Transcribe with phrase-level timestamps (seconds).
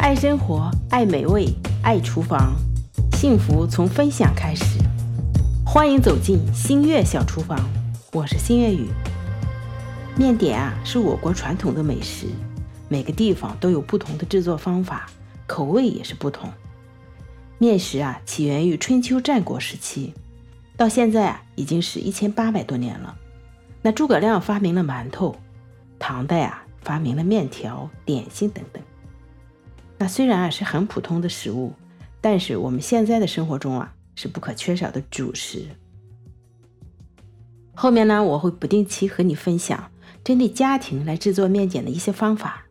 [0.00, 1.46] 爱生活，爱美味，
[1.82, 2.54] 爱厨房，
[3.12, 4.78] 幸福从分享开始。
[5.64, 7.60] 欢迎走进新月小厨房，
[8.10, 8.88] 我是新月雨。
[10.16, 12.26] 面点啊，是我国传统的美食，
[12.88, 15.06] 每个地方都有不同的制作方法，
[15.46, 16.50] 口味也是不同。
[17.58, 20.14] 面食啊，起源于春秋战国时期，
[20.78, 23.14] 到现在啊，已经是一千八百多年了。
[23.82, 25.36] 那诸葛亮发明了馒头，
[25.98, 28.82] 唐代啊，发明了面条、点心等等。
[30.00, 31.74] 那虽然啊是很普通的食物，
[32.22, 35.66] 但是我们现在的生活中啊是不可缺少的主食。
[37.74, 39.90] 后面呢，我会不定期和你分享
[40.24, 42.64] 针对家庭来制作面点的一些方法。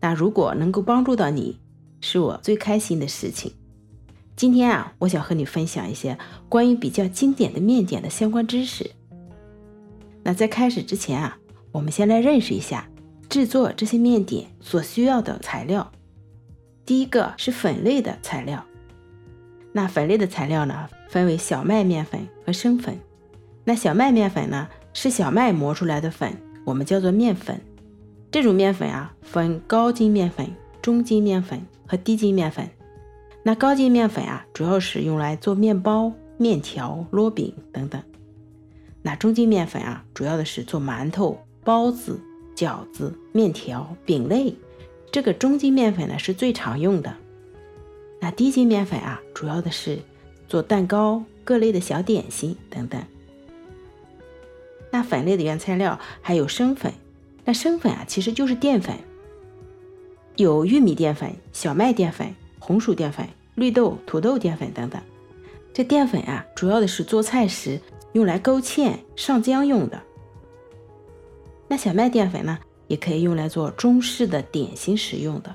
[0.00, 1.58] 那如果能够帮助到你，
[2.00, 3.52] 是我最开心的事情。
[4.36, 6.16] 今天啊，我想和你分享一些
[6.48, 8.92] 关于比较经典的面点的相关知识。
[10.22, 11.36] 那在开始之前啊，
[11.72, 12.88] 我们先来认识一下
[13.28, 15.90] 制作这些面点所需要的材料。
[16.86, 18.62] 第一个是粉类的材料，
[19.72, 22.98] 那粉类的材料呢，分为小麦面粉和生粉。
[23.64, 27.58] 那小麦面粉呢，是小麦磨出来的粉，我们叫做面粉。
[28.30, 30.46] 这种面粉啊，分高筋面粉、
[30.82, 32.68] 中筋面粉和低筋面粉。
[33.42, 38.02] 那高筋面粉啊，主要是用来做面包、面条、烙饼等等。
[39.00, 42.20] 那中筋面粉啊，主要的是做馒头、包子、
[42.54, 44.54] 饺子、面条、饼类。
[45.14, 47.14] 这个中筋面粉呢是最常用的，
[48.18, 50.00] 那低筋面粉啊，主要的是
[50.48, 53.00] 做蛋糕、各类的小点心等等。
[54.90, 56.92] 那粉类的原材料还有生粉，
[57.44, 58.96] 那生粉啊其实就是淀粉，
[60.34, 65.00] 有玉米淀粉、小麦淀粉、红薯淀粉、绿豆、土豆淀粉等等。
[65.72, 67.80] 这淀粉啊，主要的是做菜时
[68.14, 70.02] 用来勾芡、上浆用的。
[71.68, 72.58] 那小麦淀粉呢？
[72.86, 75.54] 也可以用来做中式的点心使用的，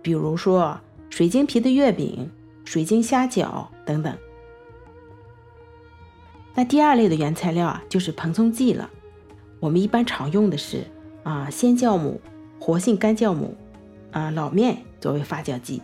[0.00, 0.78] 比如说
[1.10, 2.30] 水晶皮的月饼、
[2.64, 4.16] 水晶虾饺等等。
[6.54, 8.88] 那第二类的原材料啊，就是蓬松剂了。
[9.58, 10.84] 我们一般常用的是
[11.22, 12.20] 啊鲜酵母、
[12.60, 13.56] 活性干酵母、
[14.10, 15.80] 啊老面作为发酵剂。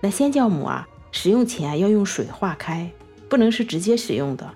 [0.00, 2.90] 那鲜酵母啊，使用前要用水化开，
[3.28, 4.50] 不能是直接使用的。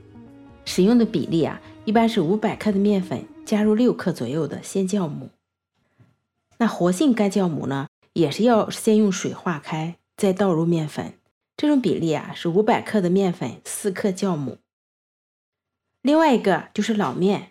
[0.65, 3.25] 使用的比例啊，一般是五百克的面粉。
[3.51, 5.31] 加入六克左右的鲜酵母，
[6.59, 11.15] 那活性干酵母呢，也是要先用水化开，再倒入面粉。
[11.57, 14.59] 这种比例啊是五百克的面粉，四克酵母。
[16.01, 17.51] 另外一个就是老面，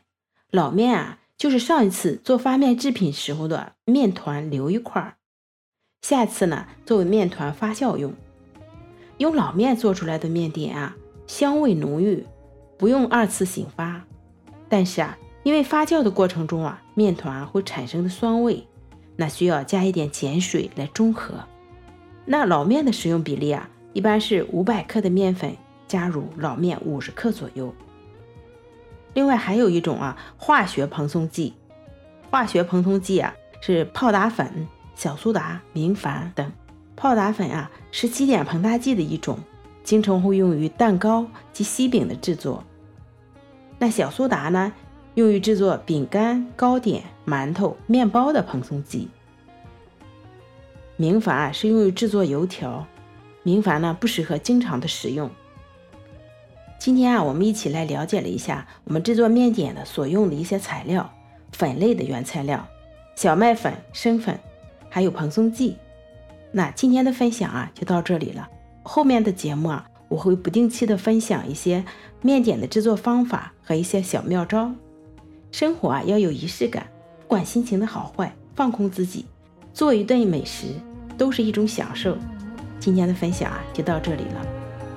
[0.50, 5.18] 老面啊就是上一次做发面制品时候的面团留一块儿，
[6.02, 8.14] 下次呢作为面团发酵用。
[9.18, 10.96] 用老面做出来的面点啊，
[11.28, 12.26] 香味浓郁，
[12.78, 14.08] 不用二次醒发，
[14.70, 15.18] 但是啊。
[15.44, 18.68] 因为发酵的过程中啊，面团会产生的酸味，
[19.16, 21.34] 那需要加一点碱水来中和。
[22.26, 25.56] 那老面的使用比例啊，一般是五百克的面粉
[25.88, 27.74] 加入老面五十克左右。
[29.14, 31.54] 另外还有一种啊，化学蓬松剂，
[32.30, 36.52] 化学蓬松剂啊是泡打粉、小苏打、明矾等。
[36.96, 39.40] 泡打粉啊是基点膨大剂的一种，
[39.84, 42.64] 经常会用于蛋糕及西饼的制作。
[43.80, 44.72] 那小苏打呢？
[45.20, 49.10] 用于制作饼干、糕点、馒头、面包的蓬松剂。
[50.96, 52.88] 明矾啊是用于制作油条，
[53.44, 55.30] 明矾呢不适合经常的使用。
[56.80, 61.12] 今天啊，我们一起来了解了一下我们制作面点的所用的一些材料，
[61.52, 62.66] 粉类的原材料，
[63.18, 64.40] 小麦粉、生粉，
[64.90, 65.76] 还有蓬松剂。
[66.54, 68.48] 那今天的分享啊就到这里了，
[68.84, 71.84] 后面的节目啊我会不定期的分享一些
[72.22, 74.72] 面点的制作方法和一些小妙招。
[75.52, 76.88] 生活啊要有仪式感，
[77.22, 79.26] 不管心情的好坏，放空自己，
[79.74, 80.68] 做一顿美食
[81.18, 82.18] 都是一种享受。
[82.80, 84.46] 今天的分享啊就到这里了。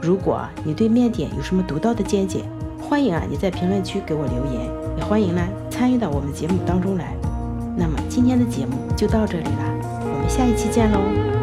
[0.00, 2.44] 如果你对面点有什么独到的见解，
[2.80, 7.16] 欢迎啊你在评论区给我留言，也欢迎呢参与到我们节目当中来。
[7.76, 11.41] 那么今天的节目就到这里了，我们下一期见喽。